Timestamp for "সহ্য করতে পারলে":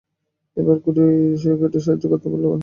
1.85-2.47